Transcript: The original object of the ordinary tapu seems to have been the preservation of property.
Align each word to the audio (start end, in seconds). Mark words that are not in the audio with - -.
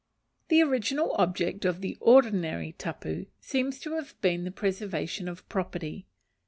The 0.47 0.63
original 0.63 1.11
object 1.19 1.63
of 1.63 1.81
the 1.81 1.95
ordinary 2.01 2.71
tapu 2.71 3.27
seems 3.39 3.77
to 3.81 3.93
have 3.97 4.19
been 4.19 4.45
the 4.45 4.49
preservation 4.51 5.27
of 5.27 5.47
property. 5.47 6.07